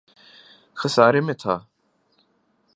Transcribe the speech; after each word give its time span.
خسارے 0.77 1.21
میں 1.21 1.33
تھا 1.33 1.55